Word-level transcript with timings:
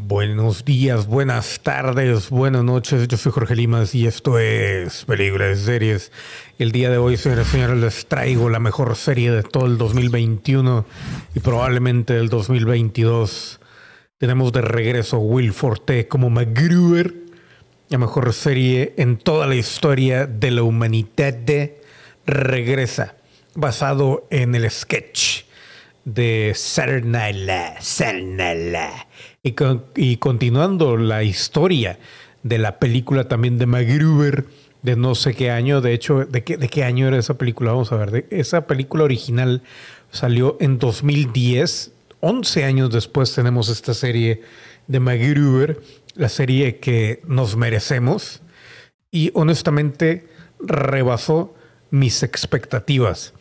Buenos 0.00 0.64
días, 0.64 1.06
buenas 1.06 1.60
tardes, 1.60 2.30
buenas 2.30 2.62
noches. 2.62 3.08
Yo 3.08 3.16
soy 3.16 3.32
Jorge 3.32 3.56
Limas 3.56 3.94
y 3.94 4.06
esto 4.06 4.38
es 4.38 5.04
Películas 5.04 5.58
Series. 5.58 6.12
El 6.58 6.70
día 6.72 6.88
de 6.88 6.98
hoy, 6.98 7.16
señores 7.16 7.48
y 7.48 7.50
señores, 7.50 7.78
les 7.78 8.06
traigo 8.06 8.48
la 8.48 8.60
mejor 8.60 8.94
serie 8.96 9.32
de 9.32 9.42
todo 9.42 9.66
el 9.66 9.76
2021 9.76 10.86
y 11.34 11.40
probablemente 11.40 12.14
del 12.14 12.28
2022. 12.28 13.60
Tenemos 14.18 14.52
de 14.52 14.60
regreso 14.62 15.18
Will 15.18 15.52
Forte 15.52 16.06
como 16.06 16.30
MacGruber, 16.30 17.12
la 17.88 17.98
mejor 17.98 18.32
serie 18.32 18.94
en 18.98 19.18
toda 19.18 19.46
la 19.46 19.56
historia 19.56 20.26
de 20.26 20.52
la 20.52 20.62
humanidad. 20.62 21.38
Regresa, 22.24 23.16
basado 23.54 24.26
en 24.30 24.54
el 24.54 24.70
sketch 24.70 25.42
de 26.04 26.52
Saturday 26.54 27.02
Night 27.02 27.36
Live. 27.36 29.08
Y 29.42 30.16
continuando 30.16 30.96
la 30.96 31.22
historia 31.22 31.98
de 32.42 32.58
la 32.58 32.78
película 32.78 33.28
también 33.28 33.58
de 33.58 33.66
MacGruber 33.66 34.46
de 34.82 34.96
no 34.96 35.14
sé 35.14 35.34
qué 35.34 35.50
año, 35.50 35.80
de 35.80 35.92
hecho, 35.92 36.24
¿de 36.24 36.44
qué, 36.44 36.56
de 36.56 36.68
qué 36.68 36.84
año 36.84 37.08
era 37.08 37.18
esa 37.18 37.34
película? 37.34 37.72
Vamos 37.72 37.90
a 37.92 37.96
ver, 37.96 38.10
de- 38.10 38.26
esa 38.30 38.66
película 38.66 39.04
original 39.04 39.62
salió 40.10 40.56
en 40.60 40.78
2010, 40.78 41.92
11 42.20 42.64
años 42.64 42.90
después 42.92 43.34
tenemos 43.34 43.68
esta 43.68 43.92
serie 43.94 44.42
de 44.86 45.00
MacGruber, 45.00 45.80
la 46.14 46.28
serie 46.28 46.78
que 46.78 47.20
nos 47.26 47.56
merecemos 47.56 48.40
y 49.10 49.30
honestamente 49.34 50.28
rebasó 50.60 51.54
mis 51.90 52.22
expectativas. 52.22 53.34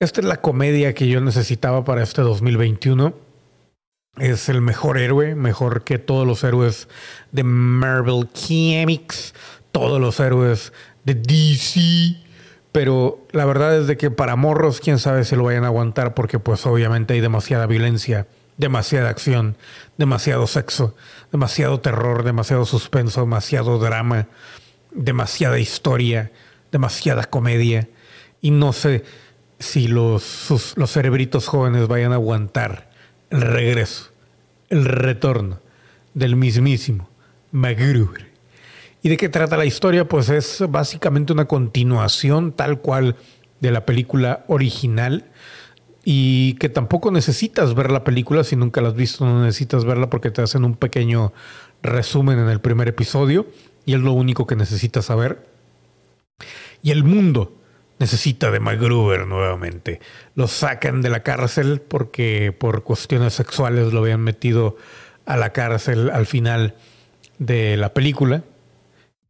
Esta 0.00 0.20
es 0.20 0.26
la 0.26 0.40
comedia 0.40 0.94
que 0.94 1.08
yo 1.08 1.20
necesitaba 1.20 1.84
para 1.84 2.02
este 2.02 2.22
2021. 2.22 3.14
Es 4.18 4.48
el 4.48 4.60
mejor 4.60 4.98
héroe, 4.98 5.34
mejor 5.34 5.84
que 5.84 5.98
todos 5.98 6.26
los 6.26 6.42
héroes 6.42 6.88
de 7.30 7.44
Marvel 7.44 8.28
Comics, 8.28 9.34
todos 9.70 10.00
los 10.00 10.18
héroes 10.18 10.72
de 11.04 11.14
DC. 11.14 12.16
Pero 12.72 13.24
la 13.30 13.44
verdad 13.44 13.78
es 13.78 13.86
de 13.86 13.96
que 13.96 14.10
para 14.10 14.36
morros, 14.36 14.80
quién 14.80 14.98
sabe 14.98 15.24
si 15.24 15.36
lo 15.36 15.44
vayan 15.44 15.64
a 15.64 15.68
aguantar, 15.68 16.14
porque 16.14 16.38
pues 16.38 16.66
obviamente 16.66 17.14
hay 17.14 17.20
demasiada 17.20 17.66
violencia, 17.66 18.26
demasiada 18.56 19.08
acción, 19.08 19.56
demasiado 19.96 20.46
sexo, 20.46 20.96
demasiado 21.30 21.80
terror, 21.80 22.24
demasiado 22.24 22.64
suspenso, 22.66 23.20
demasiado 23.20 23.78
drama, 23.78 24.26
demasiada 24.90 25.58
historia, 25.60 26.32
demasiada 26.72 27.24
comedia. 27.24 27.88
Y 28.40 28.50
no 28.50 28.72
sé 28.72 29.04
si 29.60 29.86
los, 29.86 30.74
los 30.76 30.90
cerebritos 30.90 31.46
jóvenes 31.46 31.86
vayan 31.86 32.12
a 32.12 32.16
aguantar 32.16 32.89
el 33.30 33.40
regreso, 33.40 34.10
el 34.68 34.84
retorno 34.84 35.60
del 36.14 36.36
mismísimo 36.36 37.08
MacGruber. 37.52 38.30
¿Y 39.02 39.08
de 39.08 39.16
qué 39.16 39.28
trata 39.28 39.56
la 39.56 39.64
historia? 39.64 40.06
Pues 40.06 40.28
es 40.28 40.62
básicamente 40.68 41.32
una 41.32 41.46
continuación 41.46 42.52
tal 42.52 42.80
cual 42.80 43.16
de 43.60 43.70
la 43.70 43.86
película 43.86 44.44
original 44.48 45.24
y 46.04 46.54
que 46.54 46.68
tampoco 46.68 47.10
necesitas 47.10 47.74
ver 47.74 47.90
la 47.90 48.04
película 48.04 48.44
si 48.44 48.56
nunca 48.56 48.80
la 48.80 48.88
has 48.88 48.94
visto, 48.94 49.24
no 49.24 49.42
necesitas 49.42 49.84
verla 49.84 50.10
porque 50.10 50.30
te 50.30 50.42
hacen 50.42 50.64
un 50.64 50.74
pequeño 50.74 51.32
resumen 51.82 52.38
en 52.38 52.48
el 52.48 52.60
primer 52.60 52.88
episodio 52.88 53.46
y 53.86 53.94
es 53.94 54.00
lo 54.00 54.12
único 54.12 54.46
que 54.46 54.56
necesitas 54.56 55.06
saber. 55.06 55.46
Y 56.82 56.90
el 56.90 57.04
mundo 57.04 57.59
necesita 58.00 58.50
de 58.50 58.58
MacGruber 58.58 59.26
nuevamente. 59.26 60.00
Lo 60.34 60.48
sacan 60.48 61.02
de 61.02 61.10
la 61.10 61.22
cárcel 61.22 61.80
porque 61.80 62.52
por 62.58 62.82
cuestiones 62.82 63.34
sexuales 63.34 63.92
lo 63.92 64.00
habían 64.00 64.22
metido 64.22 64.76
a 65.26 65.36
la 65.36 65.52
cárcel 65.52 66.10
al 66.10 66.26
final 66.26 66.74
de 67.38 67.76
la 67.76 67.92
película. 67.92 68.42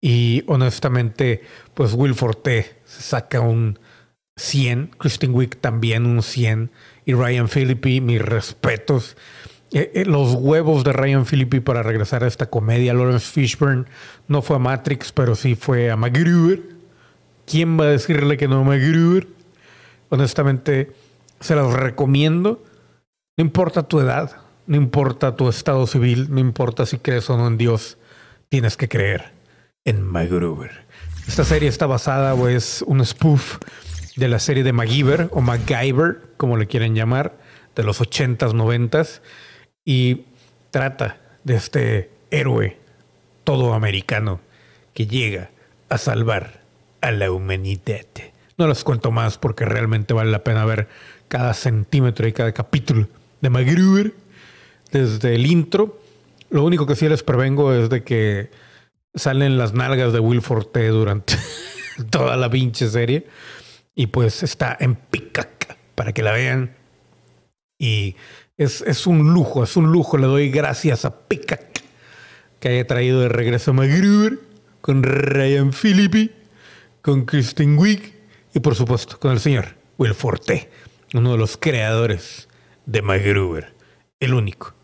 Y 0.00 0.42
honestamente, 0.48 1.42
pues 1.74 1.94
Will 1.94 2.14
Forte 2.14 2.76
se 2.84 3.02
saca 3.02 3.40
un 3.40 3.78
100, 4.36 4.90
Kristen 4.98 5.32
Wiig 5.32 5.56
también 5.56 6.04
un 6.04 6.22
100 6.22 6.70
y 7.06 7.14
Ryan 7.14 7.48
Phillippe, 7.48 8.00
mis 8.00 8.20
respetos. 8.20 9.16
Eh, 9.72 9.92
eh, 9.94 10.04
los 10.04 10.34
huevos 10.34 10.82
de 10.82 10.92
Ryan 10.92 11.24
Phillippe 11.24 11.60
para 11.60 11.84
regresar 11.84 12.24
a 12.24 12.26
esta 12.26 12.50
comedia. 12.50 12.94
Lawrence 12.94 13.30
Fishburne 13.30 13.84
no 14.26 14.42
fue 14.42 14.56
a 14.56 14.58
Matrix, 14.58 15.12
pero 15.12 15.36
sí 15.36 15.54
fue 15.54 15.90
a 15.90 15.96
MacGruber. 15.96 16.75
¿Quién 17.46 17.78
va 17.78 17.84
a 17.84 17.88
decirle 17.88 18.36
que 18.36 18.48
no 18.48 18.60
a 18.60 18.64
MacGruber? 18.64 19.28
Honestamente, 20.08 20.92
se 21.40 21.54
los 21.54 21.72
recomiendo. 21.72 22.62
No 23.36 23.44
importa 23.44 23.84
tu 23.84 24.00
edad, 24.00 24.36
no 24.66 24.76
importa 24.76 25.36
tu 25.36 25.48
estado 25.48 25.86
civil, 25.86 26.26
no 26.28 26.40
importa 26.40 26.86
si 26.86 26.98
crees 26.98 27.30
o 27.30 27.36
no 27.36 27.46
en 27.46 27.56
Dios, 27.56 27.98
tienes 28.48 28.76
que 28.76 28.88
creer 28.88 29.32
en 29.84 30.02
MacGruber. 30.02 30.86
Esta 31.28 31.44
serie 31.44 31.68
está 31.68 31.86
basada 31.86 32.34
o 32.34 32.48
es 32.48 32.82
un 32.82 33.04
spoof 33.04 33.58
de 34.16 34.28
la 34.28 34.40
serie 34.40 34.64
de 34.64 34.72
MacGyver 34.72 35.28
o 35.30 35.40
MacGyver, 35.40 36.22
como 36.36 36.56
le 36.56 36.66
quieren 36.66 36.94
llamar, 36.94 37.38
de 37.76 37.84
los 37.84 38.00
80s, 38.00 38.52
90s, 38.52 39.20
y 39.84 40.24
trata 40.70 41.20
de 41.44 41.54
este 41.54 42.10
héroe 42.30 42.78
todo 43.44 43.74
americano 43.74 44.40
que 44.94 45.06
llega 45.06 45.50
a 45.88 45.98
salvar 45.98 46.65
la 47.12 47.30
humanidad. 47.30 48.06
No 48.58 48.66
les 48.66 48.84
cuento 48.84 49.10
más 49.10 49.38
porque 49.38 49.64
realmente 49.64 50.14
vale 50.14 50.30
la 50.30 50.44
pena 50.44 50.64
ver 50.64 50.88
cada 51.28 51.54
centímetro 51.54 52.26
y 52.26 52.32
cada 52.32 52.52
capítulo 52.52 53.08
de 53.40 53.50
MacGruber 53.50 54.14
desde 54.92 55.34
el 55.34 55.46
intro. 55.46 56.00
Lo 56.50 56.64
único 56.64 56.86
que 56.86 56.96
sí 56.96 57.08
les 57.08 57.22
prevengo 57.22 57.72
es 57.72 57.90
de 57.90 58.02
que 58.02 58.50
salen 59.14 59.58
las 59.58 59.74
nalgas 59.74 60.12
de 60.12 60.20
Will 60.20 60.42
Forte 60.42 60.88
durante 60.88 61.36
toda 62.10 62.36
la 62.36 62.50
pinche 62.50 62.88
serie. 62.88 63.26
Y 63.94 64.08
pues 64.08 64.42
está 64.42 64.76
en 64.78 64.94
picaca 64.94 65.76
para 65.94 66.12
que 66.12 66.22
la 66.22 66.32
vean. 66.32 66.76
Y 67.78 68.16
es, 68.56 68.82
es 68.82 69.06
un 69.06 69.32
lujo, 69.32 69.64
es 69.64 69.76
un 69.76 69.90
lujo. 69.92 70.16
Le 70.18 70.26
doy 70.26 70.50
gracias 70.50 71.04
a 71.04 71.26
Picac 71.26 71.82
que 72.60 72.68
haya 72.68 72.86
traído 72.86 73.20
de 73.20 73.28
regreso 73.28 73.72
a 73.72 73.74
MacGruber 73.74 74.38
con 74.80 75.02
Ryan 75.02 75.72
Phillippe, 75.72 76.30
con 77.06 77.24
Kristen 77.24 77.78
Wiig 77.78 78.14
y 78.52 78.58
por 78.58 78.74
supuesto 78.74 79.20
con 79.20 79.30
el 79.30 79.38
señor 79.38 79.76
Will 79.96 80.12
Forte, 80.12 80.68
uno 81.14 81.30
de 81.30 81.38
los 81.38 81.56
creadores 81.56 82.48
de 82.84 83.00
MacGruber, 83.00 83.72
el 84.18 84.34
único, 84.34 84.74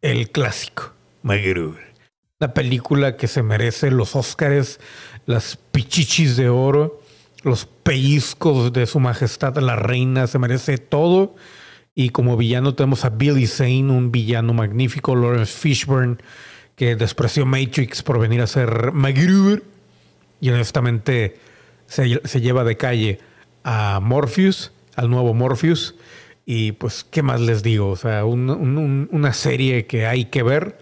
el 0.00 0.30
clásico 0.30 0.94
MacGruber. 1.22 1.92
La 2.38 2.54
película 2.54 3.18
que 3.18 3.28
se 3.28 3.42
merece 3.42 3.90
los 3.90 4.16
Óscares, 4.16 4.80
las 5.26 5.58
pichichis 5.70 6.38
de 6.38 6.48
oro, 6.48 7.02
los 7.42 7.66
pellizcos 7.66 8.72
de 8.72 8.86
su 8.86 8.98
majestad 8.98 9.54
la 9.58 9.76
reina, 9.76 10.28
se 10.28 10.38
merece 10.38 10.78
todo. 10.78 11.34
Y 11.94 12.08
como 12.08 12.38
villano 12.38 12.74
tenemos 12.74 13.04
a 13.04 13.10
Billy 13.10 13.46
Zane, 13.46 13.90
un 13.90 14.10
villano 14.10 14.54
magnífico, 14.54 15.14
Lawrence 15.14 15.52
Fishburne, 15.58 16.16
que 16.74 16.96
despreció 16.96 17.44
Matrix 17.44 18.02
por 18.02 18.18
venir 18.18 18.40
a 18.40 18.46
ser 18.46 18.92
MacGruber. 18.92 19.62
Y 20.40 20.48
honestamente 20.48 21.49
se, 21.90 22.20
se 22.24 22.40
lleva 22.40 22.62
de 22.64 22.76
calle 22.76 23.18
a 23.64 23.98
Morpheus, 24.00 24.72
al 24.96 25.10
nuevo 25.10 25.34
Morpheus. 25.34 25.96
Y 26.46 26.72
pues, 26.72 27.04
¿qué 27.04 27.22
más 27.22 27.40
les 27.40 27.62
digo? 27.62 27.88
O 27.90 27.96
sea, 27.96 28.24
un- 28.24 28.48
un- 28.50 28.78
un- 28.78 29.08
una 29.12 29.32
serie 29.32 29.86
que 29.86 30.06
hay 30.06 30.24
que 30.26 30.42
ver 30.42 30.78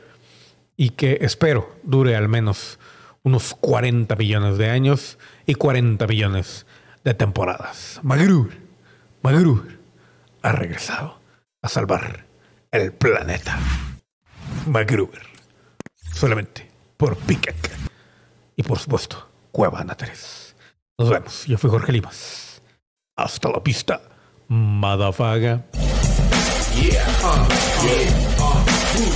y 0.76 0.90
que 0.90 1.18
espero 1.22 1.74
dure 1.82 2.14
al 2.14 2.28
menos 2.28 2.78
unos 3.22 3.54
40 3.54 4.14
millones 4.16 4.58
de 4.58 4.70
años 4.70 5.18
y 5.46 5.54
40 5.54 6.06
millones 6.06 6.66
de 7.04 7.14
temporadas. 7.14 8.00
MacGruber, 8.02 8.56
MacGruber 9.22 9.78
ha 10.42 10.52
regresado 10.52 11.18
a 11.62 11.68
salvar 11.68 12.26
el 12.70 12.92
planeta. 12.92 13.58
MacGruber, 14.66 15.22
solamente 16.12 16.70
por 16.96 17.16
Picac 17.16 17.56
y 18.56 18.62
por 18.62 18.78
supuesto 18.78 19.28
Cuevana 19.52 19.94
3. 19.96 20.47
Nos 20.98 21.10
vemos. 21.10 21.46
Yo 21.46 21.56
fui 21.58 21.70
Jorge 21.70 21.92
Limas. 21.92 22.60
Hasta 23.16 23.50
la 23.50 23.62
pista, 23.62 24.00
madafaga. 24.48 25.64
Yeah, 26.74 27.06
uh, 27.22 27.46
yeah, 27.84 28.38
uh, 28.38 29.02
uh. 29.02 29.08